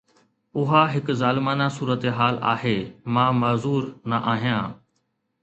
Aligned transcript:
اها 0.59 0.79
هڪ 0.93 1.07
ظالمانه 1.21 1.67
صورتحال 1.77 2.35
آهي، 2.53 2.75
مان 3.19 3.33
معذور 3.45 3.83
نه 4.09 4.17
آهيان 4.35 4.69